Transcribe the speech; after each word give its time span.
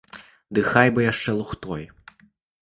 Ды 0.57 0.63
хай 0.69 0.87
бы 0.95 1.03
яшчэ 1.11 1.35
лухтой. 1.41 1.87